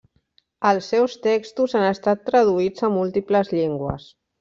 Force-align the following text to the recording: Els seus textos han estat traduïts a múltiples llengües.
Els 0.69 0.87
seus 0.93 1.19
textos 1.27 1.77
han 1.81 1.87
estat 1.93 2.27
traduïts 2.33 2.87
a 2.91 2.95
múltiples 3.01 3.59
llengües. 3.59 4.15